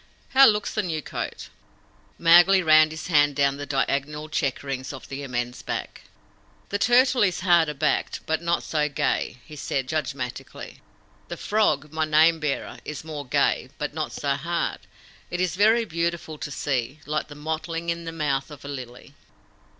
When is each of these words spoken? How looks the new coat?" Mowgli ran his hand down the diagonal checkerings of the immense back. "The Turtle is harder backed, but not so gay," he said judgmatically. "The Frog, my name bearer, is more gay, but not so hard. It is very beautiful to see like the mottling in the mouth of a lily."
How 0.29 0.47
looks 0.47 0.73
the 0.73 0.81
new 0.81 1.03
coat?" 1.03 1.49
Mowgli 2.17 2.63
ran 2.63 2.89
his 2.89 3.05
hand 3.05 3.35
down 3.35 3.57
the 3.57 3.67
diagonal 3.67 4.29
checkerings 4.29 4.91
of 4.91 5.07
the 5.09 5.21
immense 5.21 5.61
back. 5.61 6.05
"The 6.69 6.79
Turtle 6.79 7.21
is 7.21 7.41
harder 7.41 7.75
backed, 7.75 8.21
but 8.25 8.41
not 8.41 8.63
so 8.63 8.89
gay," 8.89 9.37
he 9.45 9.55
said 9.55 9.87
judgmatically. 9.87 10.79
"The 11.27 11.37
Frog, 11.37 11.91
my 11.91 12.05
name 12.05 12.39
bearer, 12.39 12.79
is 12.83 13.03
more 13.03 13.27
gay, 13.27 13.69
but 13.77 13.93
not 13.93 14.11
so 14.11 14.29
hard. 14.33 14.79
It 15.29 15.39
is 15.39 15.55
very 15.55 15.85
beautiful 15.85 16.39
to 16.39 16.49
see 16.49 16.99
like 17.05 17.27
the 17.27 17.35
mottling 17.35 17.89
in 17.91 18.05
the 18.05 18.11
mouth 18.11 18.49
of 18.49 18.65
a 18.65 18.69
lily." 18.69 19.13